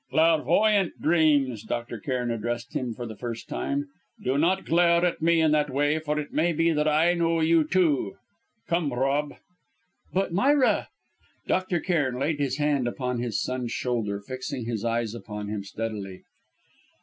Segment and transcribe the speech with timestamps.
[0.09, 1.99] "Clairvoyant dreams!" Dr.
[1.99, 3.85] Cairn addressed him for the first time.
[4.23, 7.39] "Do not glare at me in that way, for it may be that I know
[7.39, 8.15] you, too!
[8.67, 9.35] Come, Rob."
[10.11, 10.87] "But Myra"
[11.47, 11.79] Dr.
[11.79, 16.23] Cairn laid his hand upon his son's shoulder, fixing his eyes upon him steadily.